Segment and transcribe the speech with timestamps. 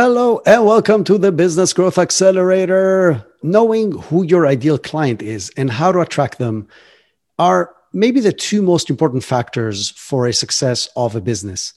[0.00, 3.26] Hello and welcome to the Business Growth Accelerator.
[3.42, 6.68] Knowing who your ideal client is and how to attract them
[7.36, 11.74] are maybe the two most important factors for a success of a business.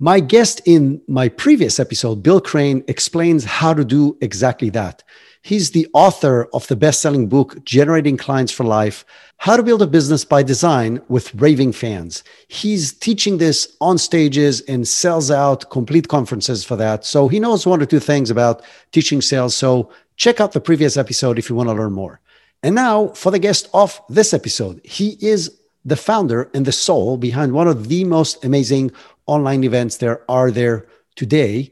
[0.00, 5.04] My guest in my previous episode, Bill Crane, explains how to do exactly that.
[5.44, 9.04] He's the author of the best selling book, Generating Clients for Life
[9.36, 12.24] How to Build a Business by Design with Raving Fans.
[12.48, 17.04] He's teaching this on stages and sells out complete conferences for that.
[17.04, 19.54] So he knows one or two things about teaching sales.
[19.54, 22.20] So check out the previous episode if you want to learn more.
[22.62, 27.18] And now for the guest of this episode, he is the founder and the soul
[27.18, 28.92] behind one of the most amazing
[29.26, 30.86] online events there are there
[31.16, 31.70] today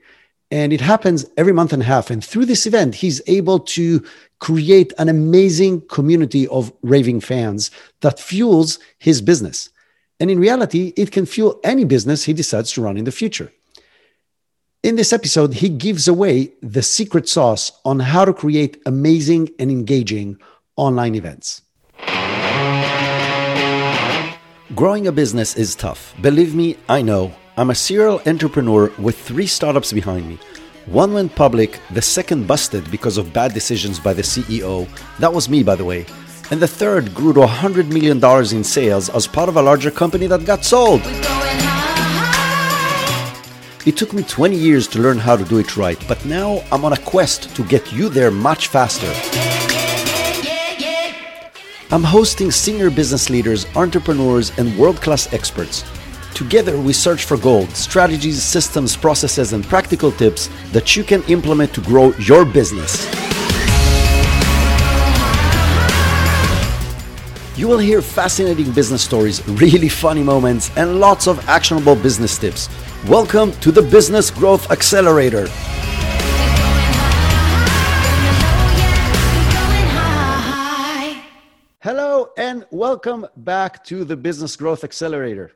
[0.52, 2.10] and it happens every month and a half.
[2.10, 4.04] And through this event, he's able to
[4.38, 7.70] create an amazing community of raving fans
[8.02, 9.70] that fuels his business.
[10.20, 13.50] And in reality, it can fuel any business he decides to run in the future.
[14.82, 19.70] In this episode, he gives away the secret sauce on how to create amazing and
[19.70, 20.38] engaging
[20.76, 21.62] online events.
[24.74, 26.14] Growing a business is tough.
[26.20, 27.32] Believe me, I know.
[27.54, 30.38] I'm a serial entrepreneur with three startups behind me.
[30.86, 34.88] One went public, the second busted because of bad decisions by the CEO.
[35.18, 36.06] That was me, by the way.
[36.50, 38.24] And the third grew to $100 million
[38.56, 41.02] in sales as part of a larger company that got sold.
[43.84, 46.86] It took me 20 years to learn how to do it right, but now I'm
[46.86, 49.12] on a quest to get you there much faster.
[51.90, 55.84] I'm hosting senior business leaders, entrepreneurs, and world class experts
[56.34, 61.74] Together, we search for gold, strategies, systems, processes, and practical tips that you can implement
[61.74, 63.04] to grow your business.
[67.54, 72.70] You will hear fascinating business stories, really funny moments, and lots of actionable business tips.
[73.06, 75.46] Welcome to the Business Growth Accelerator.
[81.80, 85.52] Hello, and welcome back to the Business Growth Accelerator.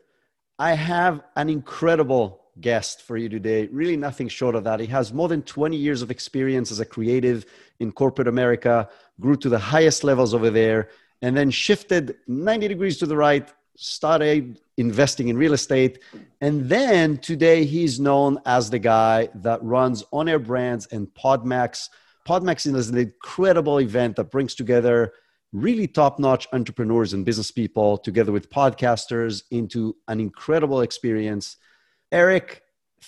[0.59, 3.67] I have an incredible guest for you today.
[3.67, 4.81] Really, nothing short of that.
[4.81, 7.45] He has more than 20 years of experience as a creative
[7.79, 8.89] in corporate America,
[9.21, 10.89] grew to the highest levels over there,
[11.21, 15.99] and then shifted 90 degrees to the right, started investing in real estate.
[16.41, 21.91] And then today, he's known as the guy that runs On Air Brands and Podmax.
[22.27, 25.13] Podmax is an incredible event that brings together
[25.57, 31.57] really top notch entrepreneurs and business people together with podcasters into an incredible experience.
[32.13, 32.63] Eric,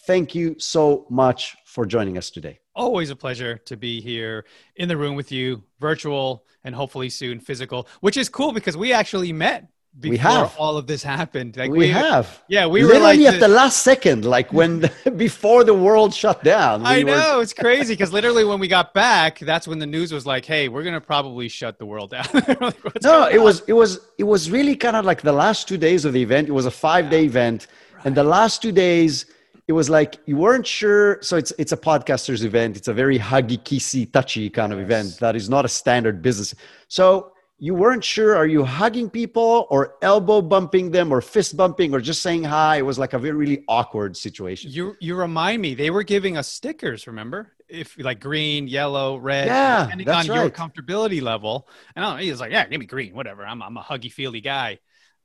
[0.07, 2.59] thank you so much for joining us today.
[2.75, 7.39] Always a pleasure to be here in the room with you, virtual and hopefully soon
[7.39, 9.69] physical, which is cool because we actually met
[10.01, 10.57] before we have.
[10.57, 11.57] all of this happened.
[11.57, 12.43] Like we, we have.
[12.49, 16.45] Yeah, we literally were like at the, last second, like when before the world shut
[16.45, 16.83] down.
[16.83, 17.43] We I know were...
[17.43, 20.69] it's crazy because literally when we got back, that's when the news was like, "Hey,
[20.69, 23.45] we're gonna probably shut the world down." like, no, it on?
[23.45, 26.23] was it was it was really kind of like the last two days of the
[26.23, 26.49] event.
[26.49, 27.31] It was a five day yeah.
[27.31, 28.07] event, right.
[28.07, 29.27] and the last two days.
[29.67, 31.19] It was like you weren't sure.
[31.21, 32.79] So it's it's a podcasters event.
[32.79, 36.55] It's a very huggy, kissy, touchy kind of event that is not a standard business.
[36.89, 41.93] So you weren't sure are you hugging people or elbow bumping them or fist bumping
[41.93, 45.61] or just saying hi it was like a very really awkward situation you you remind
[45.61, 50.29] me they were giving us stickers remember if like green yellow red yeah depending that's
[50.29, 50.43] on right.
[50.43, 53.45] your comfortability level and I don't know, he was like yeah give me green whatever
[53.45, 54.79] i'm, I'm a huggy feely guy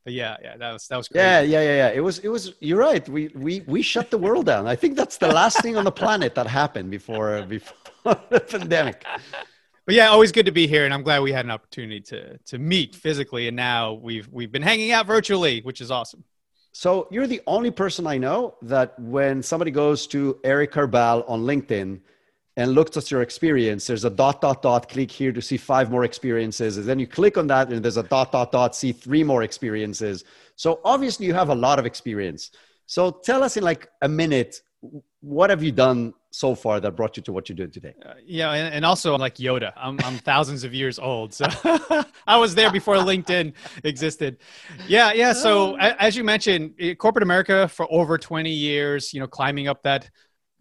[0.06, 1.24] but yeah, yeah, that was that was crazy.
[1.24, 1.90] Yeah, yeah, yeah, yeah.
[1.96, 2.56] It was it was.
[2.60, 3.08] You're right.
[3.08, 4.68] We we we shut the world down.
[4.68, 9.06] I think that's the last thing on the planet that happened before before the pandemic
[9.86, 12.38] but yeah, always good to be here, and I'm glad we had an opportunity to
[12.38, 16.24] to meet physically, and now we've we've been hanging out virtually, which is awesome.
[16.72, 21.42] So you're the only person I know that when somebody goes to Eric Carbal on
[21.44, 22.00] LinkedIn
[22.56, 25.92] and looks at your experience, there's a dot dot dot click here to see five
[25.92, 28.92] more experiences, and then you click on that, and there's a dot dot dot see
[28.92, 30.24] three more experiences.
[30.56, 32.52] So obviously you have a lot of experience.
[32.86, 34.62] So tell us in like a minute,
[35.22, 37.94] what have you done so far that brought you to what you're doing today?
[38.04, 41.46] Uh, yeah, and, and, also like Yoda, I'm, I'm thousands of years old, so
[42.28, 43.54] I was there before LinkedIn
[43.84, 44.38] existed.
[44.88, 45.34] Yeah, yeah.
[45.34, 50.10] So as you mentioned, corporate America for over 20 years, you know, climbing up that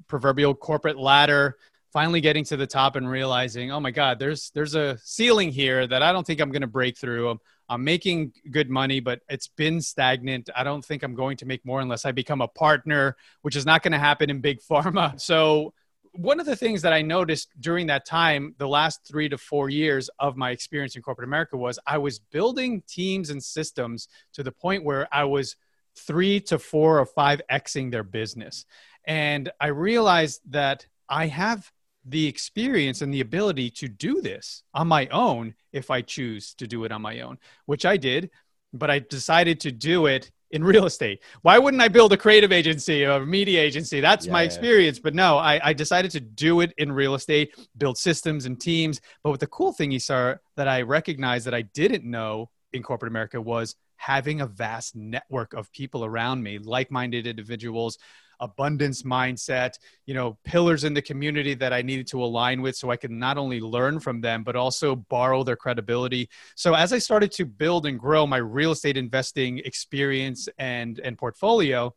[0.08, 1.56] proverbial corporate ladder,
[1.90, 5.86] finally getting to the top and realizing, oh my God, there's there's a ceiling here
[5.86, 7.30] that I don't think I'm going to break through.
[7.30, 10.50] I'm, I'm making good money, but it's been stagnant.
[10.55, 13.64] I don't think I'm going to make more unless I become a partner, which is
[13.64, 15.20] not going to happen in big pharma.
[15.20, 15.73] So,
[16.14, 19.70] one of the things that I noticed during that time, the last three to four
[19.70, 24.43] years of my experience in corporate America, was I was building teams and systems to
[24.43, 25.56] the point where I was
[25.97, 28.67] three to four or five Xing their business.
[29.06, 31.73] And I realized that I have
[32.04, 36.66] the experience and the ability to do this on my own if I choose to
[36.66, 38.31] do it on my own, which I did,
[38.72, 41.22] but I decided to do it in real estate.
[41.43, 44.00] Why wouldn't I build a creative agency or a media agency?
[44.00, 44.99] That's yeah, my experience.
[44.99, 45.02] Yeah.
[45.04, 49.00] But no, I, I, decided to do it in real estate, build systems and teams.
[49.22, 53.10] But what the cool thing, Isar, that I recognized that I didn't know in corporate
[53.10, 57.99] America was having a vast network of people around me, like minded individuals
[58.42, 62.90] abundance mindset, you know, pillars in the community that I needed to align with so
[62.90, 66.28] I could not only learn from them, but also borrow their credibility.
[66.56, 71.16] So as I started to build and grow my real estate investing experience and, and
[71.16, 71.94] portfolio,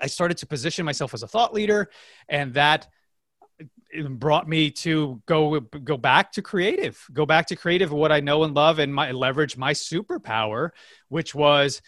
[0.00, 1.90] I started to position myself as a thought leader,
[2.28, 2.88] and that
[3.60, 8.20] uh, brought me to go go back to creative, go back to creative, what I
[8.20, 10.70] know and love, and my leverage my superpower,
[11.08, 11.80] which was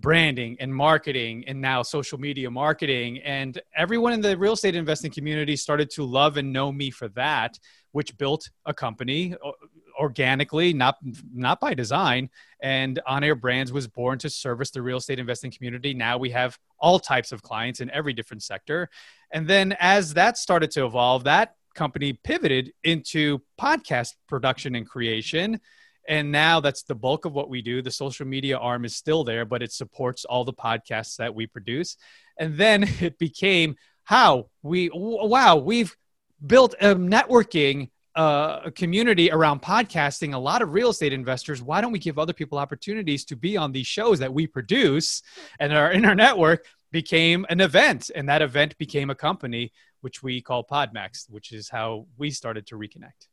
[0.00, 3.18] branding and marketing and now social media marketing.
[3.18, 7.08] And everyone in the real estate investing community started to love and know me for
[7.10, 7.58] that
[7.92, 9.50] which built a company uh,
[9.98, 10.96] organically not
[11.34, 12.30] not by design.
[12.62, 15.92] And on air brands was born to service the real estate investing community.
[15.92, 18.88] Now we have all types of clients in every different sector.
[19.32, 25.60] And then as that started to evolve that company pivoted into podcast production and creation
[26.10, 27.80] and now that's the bulk of what we do.
[27.80, 31.46] The social media arm is still there but it supports all the podcasts that we
[31.46, 31.96] produce.
[32.38, 35.96] And then it became how we wow we've
[36.44, 40.34] built a networking uh, a community around podcasting.
[40.34, 43.56] A lot of real estate investors why don't we give other people opportunities to be
[43.56, 45.22] on these shows that we produce
[45.60, 48.10] and our network became an event.
[48.12, 52.66] And that event became a company which we call podmax which is how we started
[52.66, 53.28] to reconnect.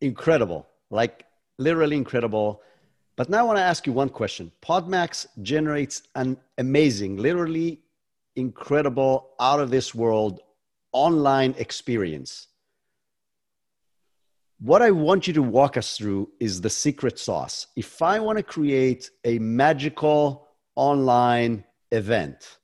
[0.00, 0.66] Incredible.
[0.90, 1.27] Like
[1.58, 2.62] literally incredible.
[3.16, 4.52] But now I want to ask you one question.
[4.62, 7.80] Podmax generates an amazing, literally
[8.36, 10.40] incredible, out of this world
[10.92, 12.46] online experience.
[14.60, 17.68] What I want you to walk us through is the secret sauce.
[17.76, 22.58] If I want to create a magical online event,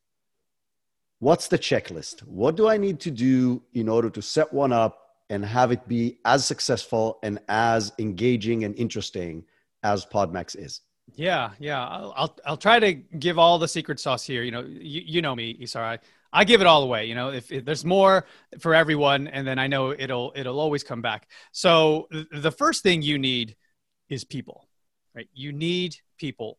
[1.18, 2.20] what's the checklist?
[2.22, 5.86] What do I need to do in order to set one up and have it
[5.88, 9.44] be as successful and as engaging and interesting
[9.82, 10.80] as Podmax is.
[11.14, 11.86] Yeah, yeah.
[11.86, 14.42] I'll, I'll, I'll try to give all the secret sauce here.
[14.42, 15.82] You know, you, you know me, Isar.
[15.84, 15.98] I,
[16.32, 17.06] I give it all away.
[17.06, 18.26] You know, if, if, there's more
[18.58, 21.28] for everyone, and then I know it'll it'll always come back.
[21.52, 23.54] So the first thing you need
[24.08, 24.66] is people,
[25.14, 25.28] right?
[25.32, 26.58] You need people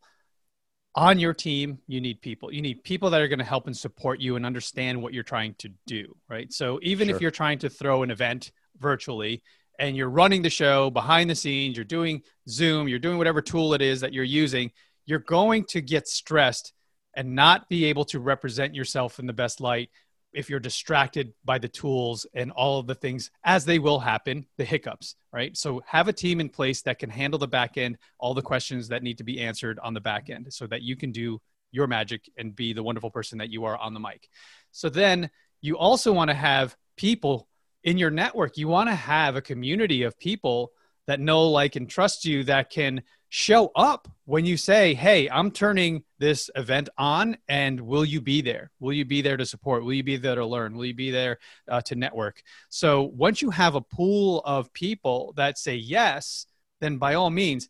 [0.95, 3.75] on your team you need people you need people that are going to help and
[3.75, 7.15] support you and understand what you're trying to do right so even sure.
[7.15, 9.43] if you're trying to throw an event virtually
[9.77, 13.73] and you're running the show behind the scenes you're doing zoom you're doing whatever tool
[13.73, 14.71] it is that you're using
[15.05, 16.71] you're going to get stressed
[17.13, 19.89] and not be able to represent yourself in the best light
[20.35, 24.45] if you're distracted by the tools and all of the things as they will happen,
[24.57, 25.55] the hiccups, right?
[25.55, 28.89] So have a team in place that can handle the back end, all the questions
[28.89, 31.41] that need to be answered on the back end so that you can do
[31.71, 34.27] your magic and be the wonderful person that you are on the mic.
[34.71, 35.29] So then
[35.61, 37.47] you also want to have people
[37.83, 38.57] in your network.
[38.57, 40.71] You want to have a community of people
[41.07, 45.51] that know, like, and trust you that can show up when you say, Hey, I'm
[45.51, 48.71] turning this event on, and will you be there?
[48.79, 49.83] Will you be there to support?
[49.83, 50.75] Will you be there to learn?
[50.75, 51.39] Will you be there
[51.69, 52.41] uh, to network?
[52.69, 56.45] So once you have a pool of people that say yes,
[56.81, 57.69] then by all means,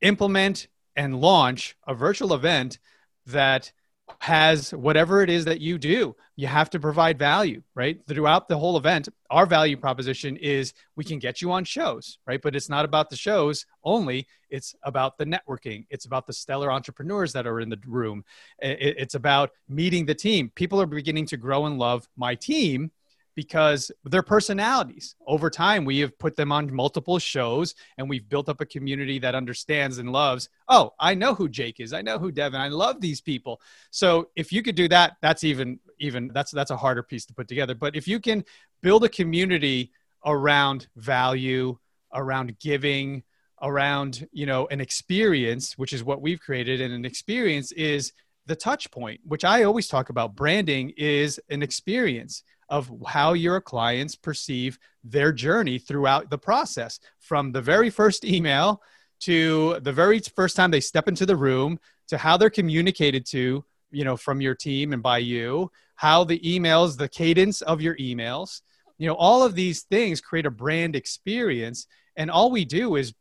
[0.00, 2.78] implement and launch a virtual event
[3.26, 3.72] that
[4.18, 8.00] has whatever it is that you do you have to provide value right?
[8.06, 12.40] Throughout the whole event our value proposition is we can get you on shows right?
[12.42, 14.26] But it's not about the shows only.
[14.50, 15.86] It's about the networking.
[15.90, 18.24] It's about the stellar entrepreneurs that are in the room.
[18.60, 20.50] It's about meeting the team.
[20.54, 22.08] People are beginning to grow and love.
[22.16, 22.90] My team
[23.34, 25.14] because their personalities.
[25.26, 29.18] Over time we have put them on multiple shows and we've built up a community
[29.20, 31.92] that understands and loves oh i know who jake is.
[31.92, 32.60] I know who devin.
[32.60, 33.60] I love these people.
[33.90, 37.34] So if you could do that that's even even that's that's a harder piece to
[37.34, 37.74] put together.
[37.74, 38.44] But if you can
[38.82, 39.92] build a community
[40.24, 41.78] around value
[42.12, 43.22] around giving
[43.62, 48.12] around you know an experience which is what we've created and an experience is
[48.46, 50.34] the touch point which i always talk about.
[50.34, 57.00] Branding is an experience of how your clients perceive their journey throughout the process.
[57.18, 58.80] From the very first email
[59.20, 63.64] to the very first time they step into the room to how they're communicated to
[63.90, 67.96] you know from your team and by you how the emails the cadence of your
[67.96, 68.62] emails
[69.00, 71.86] you know all of these things create a brand experience.
[72.16, 73.14] And all we do is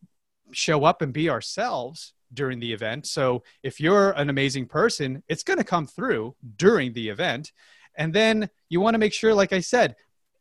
[0.51, 3.08] show up and be ourselves during the event.
[3.08, 7.53] So if you're an amazing person it's going to come through during the event
[8.00, 9.96] and then you want to make sure, like I said,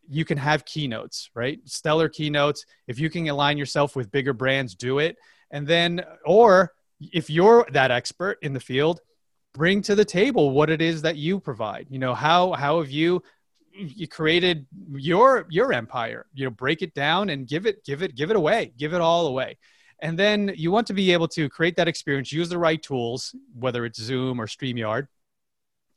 [0.09, 1.59] you can have keynotes, right?
[1.65, 2.65] Stellar keynotes.
[2.87, 5.17] If you can align yourself with bigger brands, do it.
[5.51, 9.01] And then, or if you're that expert in the field,
[9.55, 11.89] bring to the table what it is that you provide.
[11.91, 13.23] You know, how how have you
[13.75, 16.27] you created your your empire?
[16.35, 19.01] You know, break it down and give it give it give it away, give it
[19.01, 19.59] all away.
[20.01, 23.35] And then you want to be able to create that experience, use the right tools,
[23.53, 25.09] whether it's Zoom or StreamYard,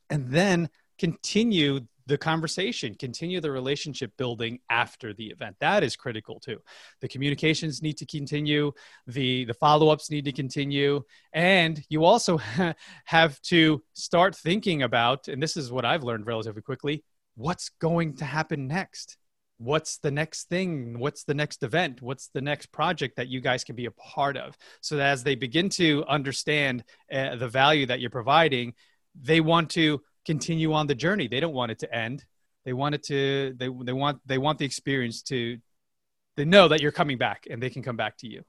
[0.10, 0.70] and then
[1.02, 5.56] continue the conversation, continue the relationship building after the event.
[5.60, 6.60] That is critical too.
[7.00, 8.72] The communications need to continue,
[9.08, 11.02] the the follow-ups need to continue,
[11.34, 12.40] and you also
[13.06, 17.04] have to start thinking about and this is what I've learned relatively quickly,
[17.36, 19.18] what's going to happen next?
[19.58, 23.64] what's the next thing what's the next event what's the next project that you guys
[23.64, 27.86] can be a part of so that as they begin to understand uh, the value
[27.86, 28.74] that you're providing
[29.14, 31.28] they want to continue on the journey.
[31.28, 32.26] They don't want it to end.
[32.66, 35.58] They want it to they, they want they want the experience to
[36.38, 38.44] they know that you're coming back and they can come back to you.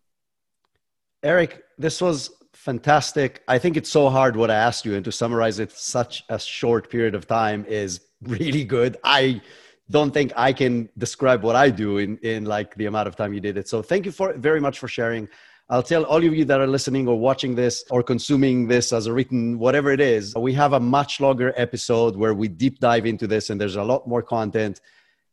[1.22, 3.42] Eric this was fantastic.
[3.48, 6.38] I think it's so hard what i asked you and to summarize it such a
[6.38, 8.98] short period of time is really good.
[9.02, 9.40] I
[9.90, 13.32] don't think I can describe what I do in, in like the amount of time
[13.32, 13.68] you did it.
[13.68, 15.28] So thank you for very much for sharing.
[15.72, 19.06] I'll tell all of you that are listening or watching this or consuming this as
[19.06, 23.06] a written, whatever it is, we have a much longer episode where we deep dive
[23.06, 24.82] into this and there's a lot more content.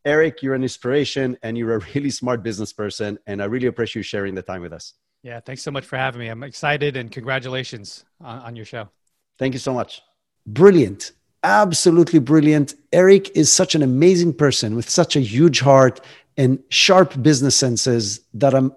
[0.06, 3.20] Eric, you're an inspiration and you're a really smart business person.
[3.28, 4.94] And I really appreciate you sharing the time with us.
[5.24, 6.30] Yeah, thanks so much for having me.
[6.30, 8.88] I'm excited and congratulations on, on your show.
[9.40, 10.02] Thank you so much.
[10.48, 12.74] Brilliant absolutely brilliant.
[12.92, 16.02] Eric is such an amazing person with such a huge heart
[16.36, 18.74] and sharp business senses that I'm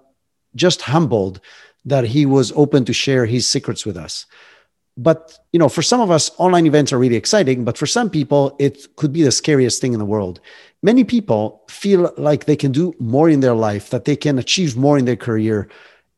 [0.55, 1.39] just humbled
[1.85, 4.25] that he was open to share his secrets with us.
[4.95, 8.09] But, you know, for some of us, online events are really exciting, but for some
[8.09, 10.39] people, it could be the scariest thing in the world.
[10.83, 14.77] Many people feel like they can do more in their life, that they can achieve
[14.77, 15.67] more in their career.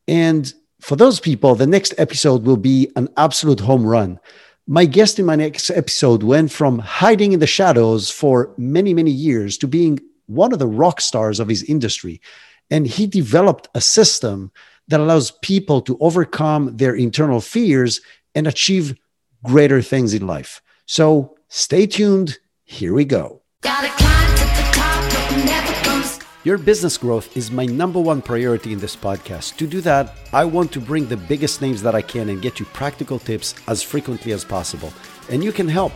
[0.06, 4.20] And for those people, the next episode will be an absolute home run
[4.66, 9.12] my guest in my next episode went from hiding in the shadows for many, many
[9.12, 12.20] years to being one of the rock stars of his industry.
[12.70, 14.50] And he developed a system
[14.88, 18.00] that allows people to overcome their internal fears
[18.34, 18.96] and achieve
[19.44, 20.62] greater things in life.
[20.86, 22.38] So stay tuned.
[22.64, 23.42] Here we go.
[26.46, 29.56] Your business growth is my number one priority in this podcast.
[29.56, 32.60] To do that, I want to bring the biggest names that I can and get
[32.60, 34.92] you practical tips as frequently as possible.
[35.28, 35.92] And you can help.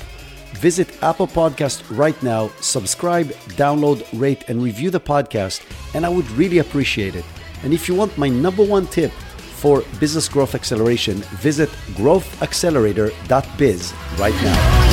[0.54, 5.62] Visit Apple Podcast right now, subscribe, download, rate, and review the podcast,
[5.94, 7.24] and I would really appreciate it.
[7.62, 14.34] And if you want my number one tip for business growth acceleration, visit growthaccelerator.biz right
[14.42, 14.89] now.